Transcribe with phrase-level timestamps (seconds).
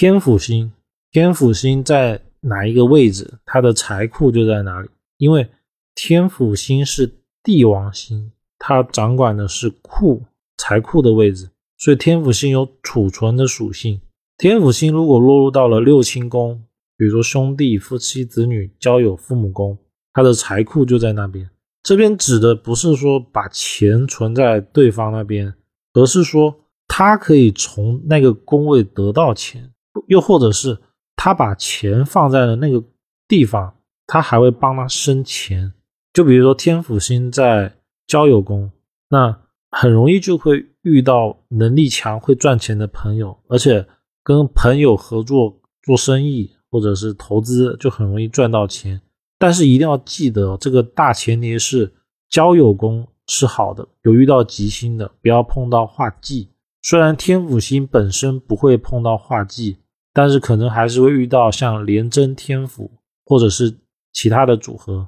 [0.00, 0.70] 天府星，
[1.10, 4.88] 天府星在哪一个位置，它的财库就在哪里。
[5.16, 5.48] 因为
[5.96, 8.30] 天府星是帝王星，
[8.60, 10.22] 它掌管的是库
[10.56, 14.00] 财库的位置，所以天府星有储存的属性。
[14.36, 16.62] 天府星如果落入到了六亲宫，
[16.96, 19.76] 比如说兄弟、夫妻、子女、交友、父母宫，
[20.12, 21.50] 它的财库就在那边。
[21.82, 25.52] 这边指的不是说把钱存在对方那边，
[25.94, 26.54] 而是说
[26.86, 29.72] 他可以从那个宫位得到钱，
[30.06, 30.78] 又或者是
[31.16, 32.82] 他把钱放在了那个
[33.26, 33.74] 地方，
[34.06, 35.72] 他还会帮他生钱。
[36.12, 38.70] 就比如说天府星在交友宫，
[39.10, 43.86] 那很容易就会遇到能力强、会赚钱的朋友，而且。
[44.24, 49.00] 跟朋友合作做生意或者是投资，就很容易赚到钱。
[49.38, 51.90] 但是一定要记得，这个大前提是
[52.28, 56.50] 交友宫是好的，有遇到吉星的，不要碰到化忌。
[56.90, 59.76] 虽然天府星本身不会碰到化忌，
[60.14, 62.90] 但是可能还是会遇到像廉贞天府
[63.26, 63.76] 或者是
[64.10, 65.06] 其他的组合。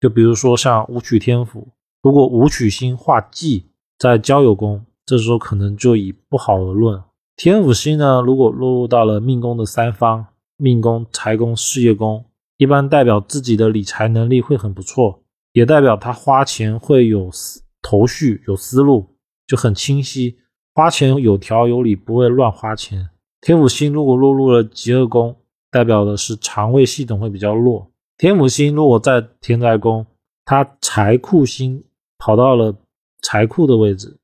[0.00, 1.68] 就比如说像武曲天府，
[2.02, 7.00] 如果武曲星化忌在交友宫，这时候可能就以不好而论。
[7.36, 12.24] 天府星呢，如果落入到了命宫的三方，命宫、财宫、事业宫，
[12.56, 15.22] 一般代表自己的理财能力会很不错，
[15.52, 19.14] 也代表他花钱会有思头绪、有思路，
[19.46, 20.36] 就很清晰，
[20.78, 23.08] 花钱有条有理，不会乱花钱。
[23.40, 25.34] 天府星如果落入了极恶宫，
[25.72, 27.90] 代表的是肠胃系统会比较弱。
[28.16, 30.06] 天府星如果在天灾宫，
[30.44, 31.82] 它财库星
[32.16, 32.72] 跑到了
[33.22, 34.16] 财库的位置，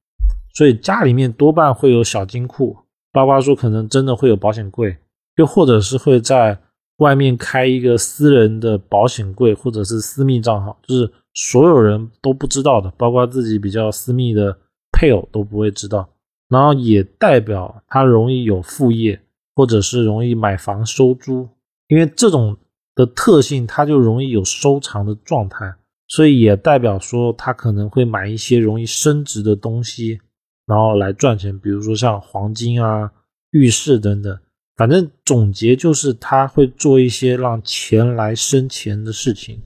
[0.54, 2.76] 所以家里面多半会有小金库。
[3.12, 4.96] 包括说可能真的会有保险柜，
[5.34, 6.56] 又或者是会在
[6.98, 14.56] 外面开一个私人的保险柜，或者是私密账号，就是所有人都不知道的，包括自己比较私密的
[14.92, 16.08] 配偶都不会知道。
[16.48, 19.20] 然后也代表他容易有副业，
[19.54, 21.48] 或者是容易买房收租，
[21.88, 22.56] 因为这种
[22.94, 25.74] 的特性，他就容易有收藏的状态，
[26.08, 30.20] 所以也代表说他可能会买一些容易升值的东西。
[30.66, 33.12] 然后来赚钱，比如说像黄金啊、
[33.50, 34.38] 玉饰等等，
[34.76, 39.60] 反正总结就是他会做一些让钱来生钱的事情。